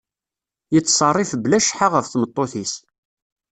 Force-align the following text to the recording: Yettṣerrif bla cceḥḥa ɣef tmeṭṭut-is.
Yettṣerrif 0.73 1.31
bla 1.43 1.59
cceḥḥa 1.61 1.87
ɣef 1.89 2.05
tmeṭṭut-is. 2.07 2.73